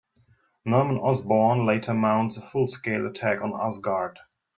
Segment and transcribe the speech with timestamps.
[0.65, 4.17] Norman Osborn later mounts a full-scale attack on Asgard.